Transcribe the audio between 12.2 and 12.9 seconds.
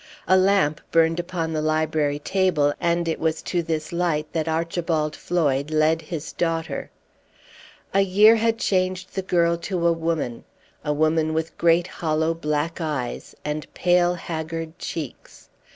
black